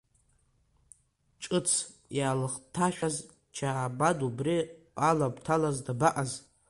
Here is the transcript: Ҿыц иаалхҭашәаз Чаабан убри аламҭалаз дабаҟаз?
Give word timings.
Ҿыц 1.43 1.69
иаалхҭашәаз 2.17 3.15
Чаабан 3.55 4.17
убри 4.27 4.57
аламҭалаз 5.09 5.77
дабаҟаз? 5.85 6.31